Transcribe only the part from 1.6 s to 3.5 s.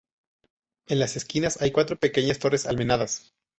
hay cuatro pequeñas torres almenadas.